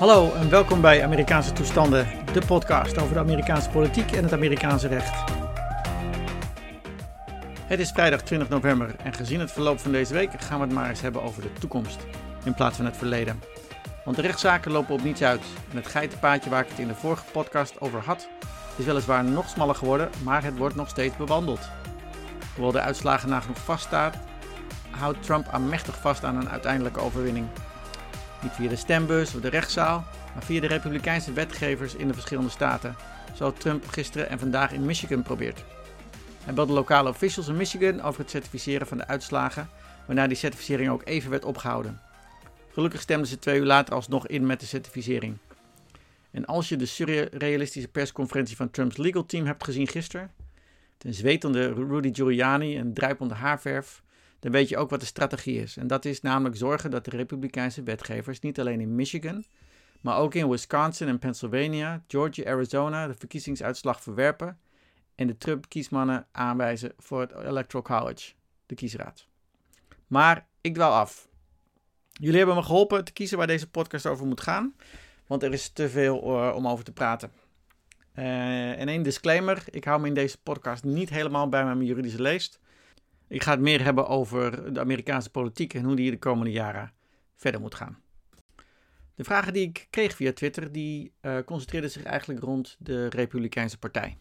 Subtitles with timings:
[0.00, 4.88] Hallo en welkom bij Amerikaanse Toestanden, de podcast over de Amerikaanse politiek en het Amerikaanse
[4.88, 5.30] recht.
[7.64, 10.74] Het is vrijdag 20 november en gezien het verloop van deze week gaan we het
[10.74, 12.06] maar eens hebben over de toekomst
[12.44, 13.42] in plaats van het verleden.
[14.04, 16.94] Want de rechtszaken lopen op niets uit en het geitenpaadje waar ik het in de
[16.94, 18.28] vorige podcast over had
[18.76, 21.68] is weliswaar nog smaller geworden, maar het wordt nog steeds bewandeld.
[22.54, 24.16] Hoewel de uitslagen nagenoeg vaststaat,
[24.90, 27.46] houdt Trump aanmächtig vast aan een uiteindelijke overwinning.
[28.42, 30.04] Niet via de stembus of de rechtszaal,
[30.34, 32.96] maar via de republikeinse wetgevers in de verschillende staten,
[33.34, 35.64] zoals Trump gisteren en vandaag in Michigan probeert.
[36.44, 39.68] Hij belde lokale officials in Michigan over het certificeren van de uitslagen,
[40.06, 42.00] waarna die certificering ook even werd opgehouden.
[42.72, 45.36] Gelukkig stemden ze twee uur later alsnog in met de certificering.
[46.30, 50.30] En als je de surrealistische persconferentie van Trumps legal team hebt gezien gisteren,
[50.98, 54.02] ten zwetende Rudy Giuliani en druipende haarverf,
[54.40, 55.76] dan weet je ook wat de strategie is.
[55.76, 59.44] En dat is namelijk zorgen dat de Republikeinse wetgevers niet alleen in Michigan,
[60.00, 64.58] maar ook in Wisconsin en Pennsylvania, Georgia, Arizona de verkiezingsuitslag verwerpen
[65.14, 68.32] en de Trump-kiesmannen aanwijzen voor het Electoral College,
[68.66, 69.26] de kiesraad.
[70.06, 71.28] Maar ik dwaal af.
[72.12, 74.74] Jullie hebben me geholpen te kiezen waar deze podcast over moet gaan,
[75.26, 77.32] want er is te veel uh, om over te praten.
[78.18, 82.22] Uh, en één disclaimer: ik hou me in deze podcast niet helemaal bij mijn juridische
[82.22, 82.60] leest.
[83.30, 86.92] Ik ga het meer hebben over de Amerikaanse politiek en hoe die de komende jaren
[87.36, 87.98] verder moet gaan.
[89.14, 93.78] De vragen die ik kreeg via Twitter, die uh, concentreerden zich eigenlijk rond de Republikeinse
[93.78, 94.16] Partij.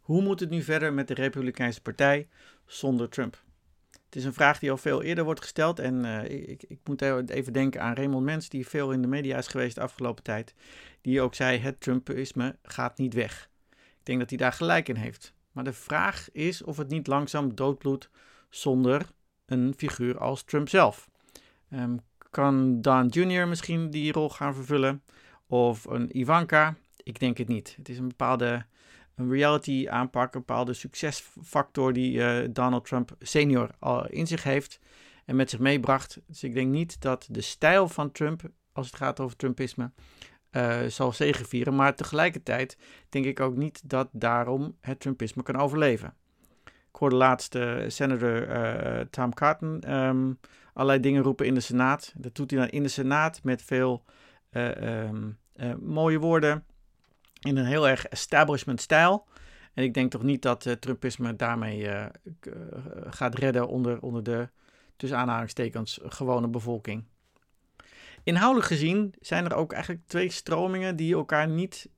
[0.00, 2.28] Hoe moet het nu verder met de Republikeinse Partij
[2.66, 3.42] zonder Trump?
[3.90, 7.02] Het is een vraag die al veel eerder wordt gesteld en uh, ik, ik, moet
[7.30, 10.54] even denken aan Raymond Mens, die veel in de media is geweest de afgelopen tijd,
[11.00, 13.50] die ook zei het Trumpisme gaat niet weg.
[13.70, 15.32] Ik denk dat hij daar gelijk in heeft.
[15.52, 18.10] Maar de vraag is of het niet langzaam doodbloedt
[18.48, 19.06] zonder
[19.46, 21.08] een figuur als Trump zelf.
[21.70, 23.48] Um, kan Don Jr.
[23.48, 25.02] misschien die rol gaan vervullen?
[25.46, 26.76] Of een Ivanka?
[27.02, 27.74] Ik denk het niet.
[27.76, 28.66] Het is een bepaalde
[29.14, 34.80] een reality aanpak, een bepaalde succesfactor die uh, Donald Trump senior al in zich heeft
[35.24, 36.20] en met zich meebracht.
[36.26, 38.42] Dus ik denk niet dat de stijl van Trump,
[38.72, 39.90] als het gaat over Trumpisme,
[40.50, 41.74] uh, zal zegevieren.
[41.74, 42.76] Maar tegelijkertijd
[43.08, 46.14] denk ik ook niet dat daarom het Trumpisme kan overleven.
[46.98, 50.38] Ik hoorde laatst uh, senator uh, Tom Cotton um,
[50.72, 52.12] allerlei dingen roepen in de Senaat.
[52.16, 54.04] Dat doet hij dan in de Senaat met veel
[54.52, 55.38] um,
[55.80, 56.64] mooie woorden.
[57.40, 59.26] In een heel erg establishment stijl.
[59.74, 61.90] En ik denk toch niet dat Trumpisme daarmee
[63.06, 64.48] gaat redden onder, onder de,
[64.96, 67.04] tussen aanhalingstekens, gewone bevolking.
[68.22, 71.88] Inhoudelijk gezien zijn er ook eigenlijk twee stromingen die elkaar niet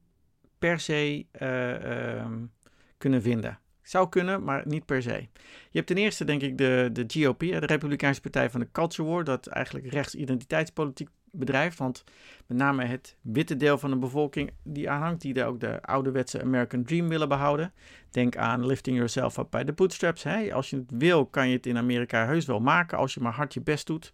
[0.58, 2.52] per se um,
[2.98, 3.58] kunnen vinden.
[3.90, 5.28] Zou kunnen, maar niet per se.
[5.70, 9.08] Je hebt ten eerste, denk ik, de, de GOP, de Republikeinse Partij van de Culture
[9.08, 11.78] War, dat eigenlijk rechtsidentiteitspolitiek bedrijft.
[11.78, 12.04] Want
[12.46, 16.84] met name het witte deel van de bevolking die aanhangt, die ook de ouderwetse American
[16.84, 17.72] Dream willen behouden.
[18.10, 20.22] Denk aan lifting yourself up by the bootstraps.
[20.22, 20.54] Hè?
[20.54, 23.34] Als je het wil, kan je het in Amerika heus wel maken, als je maar
[23.34, 24.12] hard je best doet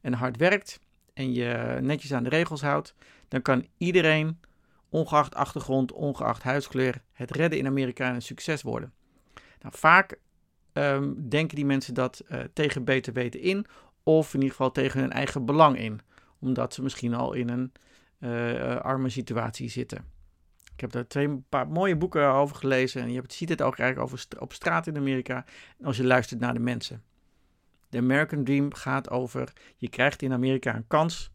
[0.00, 0.80] en hard werkt
[1.14, 2.94] en je netjes aan de regels houdt,
[3.28, 4.40] dan kan iedereen,
[4.88, 8.92] ongeacht achtergrond, ongeacht huidskleur, het redden in Amerika een succes worden.
[9.62, 10.18] Nou, vaak
[10.72, 13.66] um, denken die mensen dat uh, tegen beter weten in,
[14.02, 16.00] of in ieder geval tegen hun eigen belang in,
[16.38, 17.72] omdat ze misschien al in een
[18.18, 20.04] uh, arme situatie zitten.
[20.74, 24.12] Ik heb daar twee paar mooie boeken over gelezen en je ziet het ook eigenlijk
[24.12, 25.44] over op straat in Amerika
[25.82, 27.02] als je luistert naar de mensen.
[27.88, 31.30] De American Dream gaat over je krijgt in Amerika een kans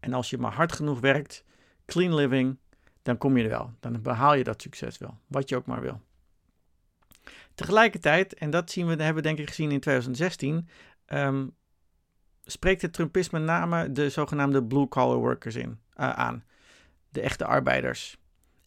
[0.00, 1.44] en als je maar hard genoeg werkt,
[1.86, 2.58] clean living,
[3.02, 3.72] dan kom je er wel.
[3.80, 6.00] Dan behaal je dat succes wel, wat je ook maar wil.
[7.54, 10.68] Tegelijkertijd, en dat zien we, hebben we denk ik gezien in 2016,
[11.06, 11.54] um,
[12.44, 16.44] spreekt het Trumpisme name de zogenaamde blue-collar workers in, uh, aan.
[17.08, 18.18] De echte arbeiders.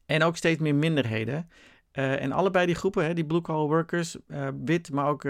[0.05, 1.49] En ook steeds meer minderheden.
[1.93, 5.27] Uh, en allebei die groepen, hè, die blue-collar workers, uh, wit, maar ook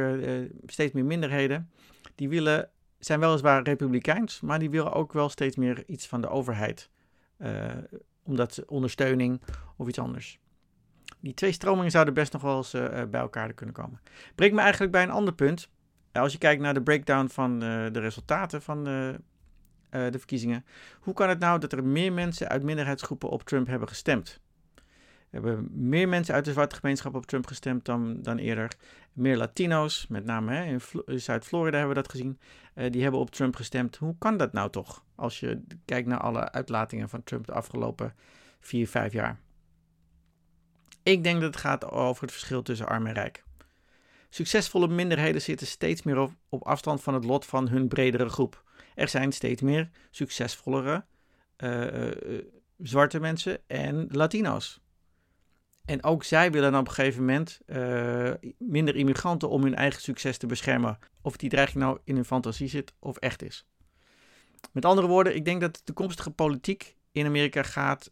[0.65, 1.69] steeds meer minderheden,
[2.15, 2.69] die willen,
[2.99, 6.89] zijn weliswaar republikeins, maar die willen ook wel steeds meer iets van de overheid.
[8.23, 9.41] omdat ondersteuning
[9.77, 10.39] of iets anders.
[11.19, 14.01] Die twee stromingen zouden best nog wel eens uh, bij elkaar kunnen komen.
[14.35, 15.69] Brengt me eigenlijk bij een ander punt.
[16.11, 19.19] Als je kijkt naar de breakdown van uh, de resultaten van de,
[19.89, 20.65] de verkiezingen.
[20.99, 24.39] Hoe kan het nou dat er meer mensen uit minderheidsgroepen op Trump hebben gestemd?
[25.29, 28.71] We hebben meer mensen uit de zwarte gemeenschap op Trump gestemd dan, dan eerder.
[29.13, 32.39] Meer Latino's, met name hè, in, in Zuid-Florida hebben we dat gezien.
[32.91, 33.95] die hebben op Trump gestemd.
[33.95, 35.03] Hoe kan dat nou toch?
[35.15, 38.13] Als je kijkt naar alle uitlatingen van Trump de afgelopen
[38.59, 39.39] vier, vijf jaar.
[41.05, 43.43] Ik denk dat het gaat over het verschil tussen arm en rijk.
[44.29, 46.17] Succesvolle minderheden zitten steeds meer
[46.49, 48.63] op, afstand van het lot van hun bredere groep.
[48.95, 51.05] Er zijn steeds meer succesvollere
[51.57, 52.11] uh,
[52.77, 54.79] zwarte mensen en Latino's.
[55.85, 60.01] En ook zij willen dan op een gegeven moment uh, minder immigranten om hun eigen
[60.01, 60.99] succes te beschermen.
[61.21, 63.65] Of die dreiging nou in hun fantasie zit of echt is.
[64.71, 68.11] Met andere woorden, ik denk dat de toekomstige politiek in Amerika gaat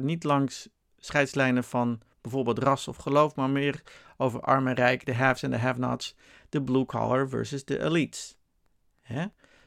[0.00, 3.82] niet langs scheidslijnen van bijvoorbeeld ras of geloof, maar meer
[4.16, 6.16] over arm en rijk, de haves en de have-nots,
[6.48, 8.36] de blue collar versus de elites.
[9.02, 9.24] Hè?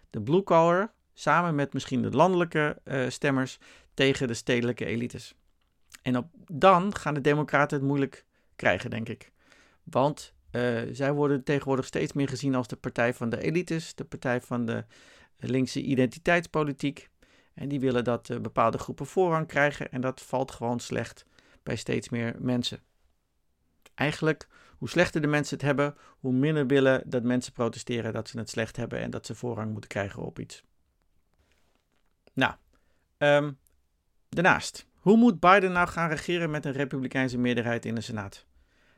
[0.10, 3.60] De blue collar samen met misschien de landelijke uh, stemmers
[3.94, 5.36] tegen de stedelijke elites.
[6.02, 8.26] En op, dan gaan de Democraten het moeilijk
[8.56, 9.32] krijgen, denk ik.
[9.84, 14.06] Want uh, zij worden tegenwoordig steeds meer gezien als de partij van de elites, de
[14.06, 14.86] partij van de
[15.38, 17.10] linkse identiteitspolitiek.
[17.54, 21.26] En die willen dat uh, bepaalde groepen voorrang krijgen en dat valt gewoon slecht
[21.70, 22.80] bij steeds meer mensen.
[23.96, 28.40] Eigenlijk, hoe slechter de mensen het hebben, hoe minder willen dat mensen protesteren dat ze
[28.40, 30.64] het slecht hebben en dat ze voorrang moeten krijgen op iets.
[32.34, 32.54] Nou,
[33.18, 33.58] um,
[34.30, 38.46] daarnaast, hoe moet Biden nou gaan regeren met een republikeinse meerderheid in de Senaat?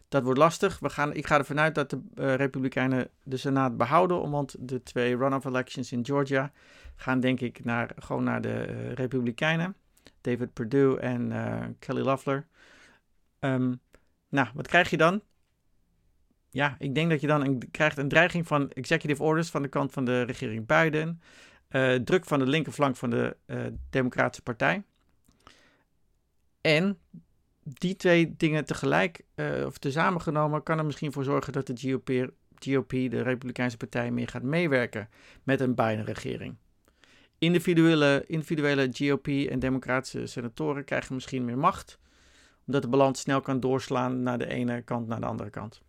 [0.07, 0.79] Dat wordt lastig.
[0.79, 4.83] We gaan, ik ga ervan uit dat de uh, Republikeinen de Senaat behouden, want de
[4.83, 6.51] twee runoff elections in Georgia
[6.95, 9.75] gaan denk ik naar, gewoon naar de uh, Republikeinen.
[10.21, 12.47] David Perdue en uh, Kelly Loeffler.
[13.39, 13.79] Um,
[14.29, 15.21] nou, wat krijg je dan?
[16.49, 19.67] Ja, ik denk dat je dan een, krijgt een dreiging van executive orders van de
[19.67, 21.21] kant van de regering Biden.
[22.05, 23.37] druk van de linkerflank van de
[23.89, 24.83] Democratische Partij.
[26.61, 26.97] En
[27.63, 29.21] die twee dingen tegelijk,
[29.65, 34.11] of tezamen genomen, kan er misschien voor zorgen dat de GOP, GOP, de Republikeinse Partij,
[34.11, 35.09] meer gaat meewerken
[35.43, 36.55] met een Biden-regering.
[37.43, 41.99] Individuele, individuele GOP en Democratische senatoren krijgen misschien meer macht,
[42.65, 45.81] omdat de balans snel kan doorslaan naar de ene kant naar de andere kant.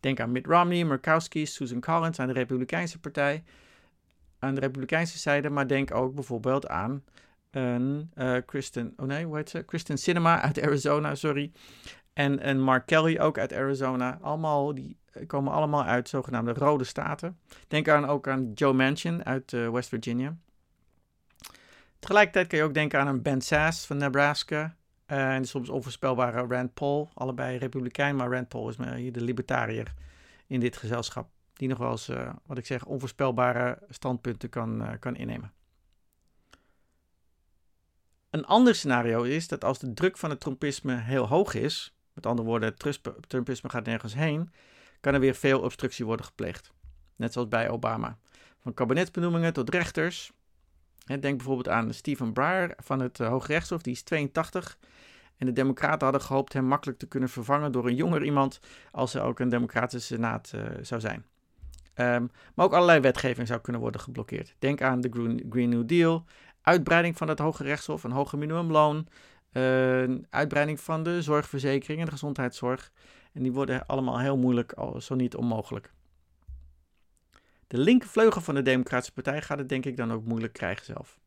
[0.00, 3.44] Denk aan Mitt Romney, Murkowski, Susan Collins aan de Republikeinse Partij,
[4.38, 7.04] aan de Republikeinse zijde, maar denk ook bijvoorbeeld aan
[7.50, 9.62] een uh, Kristen, oh nee, hoe heet ze?
[9.62, 11.52] Kristen Cinema uit Arizona, sorry.
[12.12, 14.18] En, Mark Kelly ook uit Arizona.
[14.20, 14.96] Allemaal, die
[15.26, 17.38] komen allemaal uit zogenaamde rode staten.
[17.68, 20.36] Denk aan, ook aan Joe Manchin uit uh, West Virginia.
[22.02, 24.76] Tegelijkertijd kun je ook denken aan een Ben Sass van Nebraska.
[25.06, 27.10] Uh, en soms onvoorspelbare Rand Paul.
[27.14, 29.94] Allebei republikein, maar Rand Paul is hier de libertariër
[30.46, 31.30] in dit gezelschap.
[31.52, 32.10] Die nog wel eens,
[32.46, 35.52] wat ik zeg, onvoorspelbare standpunten kan, kan innemen.
[38.30, 42.26] Een ander scenario is dat als de druk van het Trumpisme heel hoog is, met
[42.26, 44.52] andere woorden, het Trumpisme gaat nergens heen,
[45.00, 46.72] kan er weer veel obstructie worden gepleegd.
[47.16, 48.18] Net zoals bij Obama.
[48.58, 50.32] Van kabinetsbenoemingen tot rechters.
[51.06, 54.78] Denk bijvoorbeeld aan Stephen Breyer van het uh, Hoge Rechtshof, die is 82.
[55.36, 58.60] En de Democraten hadden gehoopt hem makkelijk te kunnen vervangen door een jonger iemand,
[58.90, 61.24] als er ook een Democratische Senaat uh, zou zijn.
[61.94, 64.54] Um, maar ook allerlei wetgeving zou kunnen worden geblokkeerd.
[64.58, 66.24] Denk aan de Green, New Deal
[66.62, 69.06] uitbreiding van het Hoge Rechtshof, een hoger minimumloon,
[70.30, 72.92] uitbreiding van de zorgverzekering en de gezondheidszorg.
[73.32, 75.92] En die worden allemaal heel moeilijk, zo niet onmogelijk.
[77.72, 81.18] De linkervleugel van de Democratische Partij gaat het denk ik dan ook moeilijk krijgen zelf.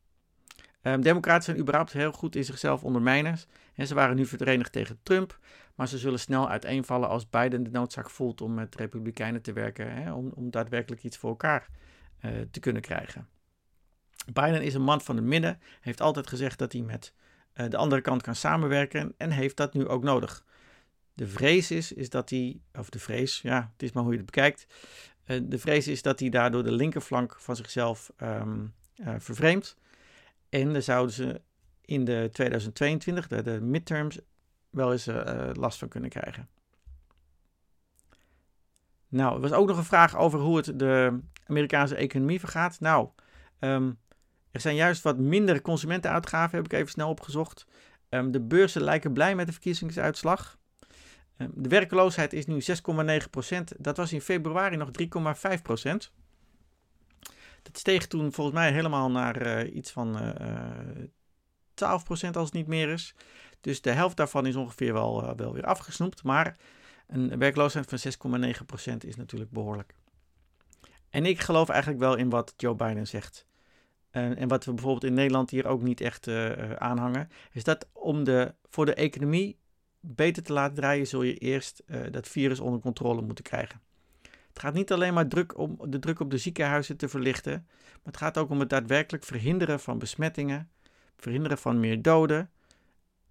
[0.82, 3.46] Um, Democraten zijn überhaupt heel goed in zichzelf ondermijners.
[3.74, 5.38] En ze waren nu verenigd tegen Trump.
[5.74, 9.92] Maar ze zullen snel uiteenvallen als Biden de noodzaak voelt om met Republikeinen te werken.
[9.92, 11.68] Hè, om, om daadwerkelijk iets voor elkaar
[12.24, 13.28] uh, te kunnen krijgen.
[14.32, 17.12] Biden is een man van het midden, heeft altijd gezegd dat hij met
[17.54, 20.44] uh, de andere kant kan samenwerken en heeft dat nu ook nodig.
[21.12, 24.18] De vrees is, is dat hij, of de vrees, ja, het is maar hoe je
[24.18, 24.66] het bekijkt.
[25.26, 28.74] Uh, de vrees is dat hij daardoor de linkerflank van zichzelf um,
[29.18, 29.76] vervreemdt.
[30.48, 31.40] En daar zouden ze
[31.84, 34.18] in de 2022, de, de midterms,
[34.70, 35.08] wel eens
[35.52, 36.48] last van kunnen krijgen.
[39.08, 42.80] Nou, er was ook nog een vraag over hoe het de Amerikaanse economie vergaat.
[42.80, 43.08] Nou,
[43.60, 43.98] um,
[44.50, 47.66] er zijn juist wat minder consumentenuitgaven, heb ik even snel opgezocht.
[48.08, 50.58] Um, de beurzen lijken blij met de verkiezingsuitslag.
[51.38, 53.76] Um, de werkloosheid is nu 6,9%.
[53.78, 56.10] Dat was in februari nog 3,5%.
[57.62, 62.52] Dat steeg toen volgens mij helemaal naar uh, iets van uh, uh, 12% als het
[62.52, 63.14] niet meer is.
[63.60, 66.22] Dus de helft daarvan is ongeveer wel, wel weer afgesnoept.
[66.22, 66.56] Maar
[67.06, 68.38] een werkloosheid van
[68.92, 69.94] 6,9% is natuurlijk behoorlijk.
[71.10, 73.46] En ik geloof eigenlijk wel in wat Joe Biden zegt.
[74.10, 76.28] En wat we bijvoorbeeld in Nederland hier ook niet echt
[76.78, 79.58] aanhangen, is dat om de, voor de economie
[80.06, 83.80] beter te laten draaien, zul je eerst uh, dat virus onder controle moeten krijgen.
[84.22, 88.12] Het gaat niet alleen maar druk om de druk op de ziekenhuizen te verlichten, maar
[88.12, 90.70] het gaat ook om het daadwerkelijk verhinderen van besmettingen,
[91.16, 92.50] verhinderen van meer doden.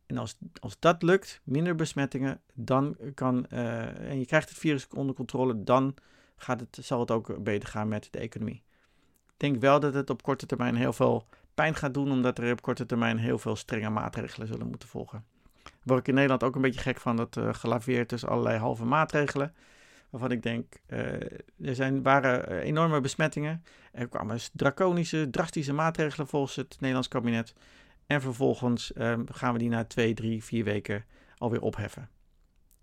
[0.05, 5.15] En als, als dat lukt, minder besmettingen, dan kan, en je krijgt het virus onder
[5.15, 5.96] controle, dan
[6.36, 8.63] gaat het, zal het ook beter gaan met de economie
[9.38, 12.62] denk wel dat het op korte termijn heel veel pijn gaat doen, omdat er op
[12.62, 15.25] korte termijn heel veel strenge maatregelen zullen moeten volgen.
[15.86, 18.86] Word ik in Nederland ook een beetje gek van, dat uh, gelaveerd tussen allerlei halve
[18.86, 19.54] maatregelen.
[20.10, 21.00] Waarvan ik denk, uh,
[21.62, 23.63] er zijn, waren enorme besmettingen.
[23.92, 27.54] Er kwamen draconische, drastische maatregelen volgens het Nederlands kabinet.
[28.08, 31.06] En vervolgens uh, gaan we die na twee, drie, vier weken
[31.38, 32.10] alweer opheffen.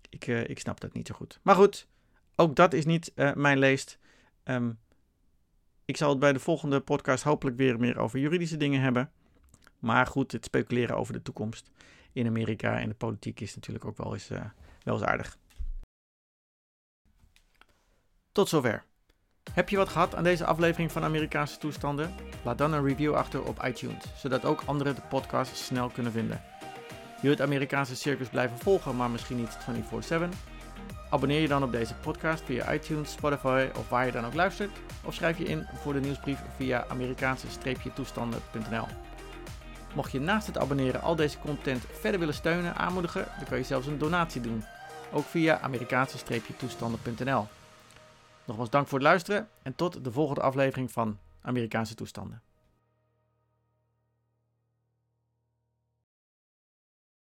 [0.09, 1.39] Ik, ik snap dat niet zo goed.
[1.41, 1.87] Maar goed,
[2.35, 3.99] ook dat is niet mijn leest.
[4.43, 4.79] Um,
[5.85, 9.11] ik zal het bij de volgende podcast hopelijk weer meer over juridische dingen hebben.
[9.79, 11.71] Maar goed, het speculeren over de toekomst
[12.13, 14.45] in Amerika en de politiek is natuurlijk ook wel eens, uh,
[14.83, 15.37] wel eens aardig.
[18.31, 18.85] Tot zover.
[19.51, 22.15] Heb je wat gehad aan deze aflevering van Amerikaanse toestanden?
[22.43, 26.41] Laat dan een review achter op iTunes, zodat ook anderen de podcast snel kunnen vinden.
[27.21, 30.29] Wil je het Amerikaanse circus blijven volgen, maar misschien niet 24/7?
[31.09, 34.71] Abonneer je dan op deze podcast via iTunes, Spotify of waar je dan ook luistert.
[35.03, 38.85] Of schrijf je in voor de nieuwsbrief via Amerikaanse-toestanden.nl.
[39.95, 43.63] Mocht je naast het abonneren al deze content verder willen steunen, aanmoedigen, dan kan je
[43.63, 44.63] zelfs een donatie doen.
[45.11, 47.47] Ook via Amerikaanse-toestanden.nl.
[48.45, 52.41] Nogmaals dank voor het luisteren en tot de volgende aflevering van Amerikaanse toestanden.